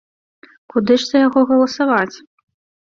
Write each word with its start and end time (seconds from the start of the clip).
Куды 0.75 0.97
ж 1.03 1.11
за 1.11 1.17
яго 1.27 1.39
галасаваць? 1.53 2.15